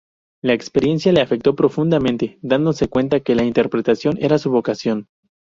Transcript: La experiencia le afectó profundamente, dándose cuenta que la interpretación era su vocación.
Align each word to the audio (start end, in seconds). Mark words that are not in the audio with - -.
La 0.41 0.53
experiencia 0.53 1.11
le 1.11 1.21
afectó 1.21 1.55
profundamente, 1.55 2.39
dándose 2.41 2.87
cuenta 2.87 3.19
que 3.19 3.35
la 3.35 3.43
interpretación 3.43 4.17
era 4.19 4.39
su 4.39 4.49
vocación. 4.49 5.07